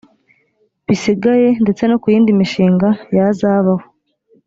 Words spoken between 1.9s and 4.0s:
ku yindi mishinga yazabaho